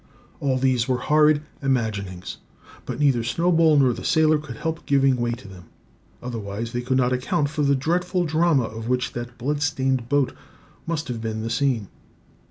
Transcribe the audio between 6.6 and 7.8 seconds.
they could not account for the